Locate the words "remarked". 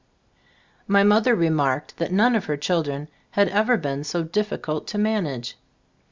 1.35-1.97